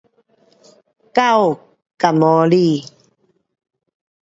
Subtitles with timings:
[1.15, 1.59] 狗
[1.95, 2.47] 跟猫